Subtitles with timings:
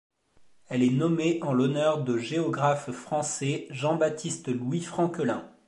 [0.69, 5.47] Elle est nommée en l'honneur de géographe français Jean-Baptiste-Louis Franquelin.